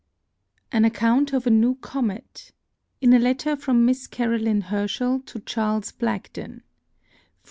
•An 0.71 0.83
Account 0.83 1.31
of 1.31 1.45
a 1.45 1.51
new 1.51 1.75
Comet. 1.75 2.53
Ik 3.03 3.11
a 3.13 3.19
Letter 3.19 3.55
from 3.55 3.85
Mifs 3.85 4.07
CaroUu^. 4.09 4.63
Herfchel 4.63 5.23
to 5.27 5.39
Charles 5.41 5.91
Blagden, 5.91 6.49
M. 6.63 6.63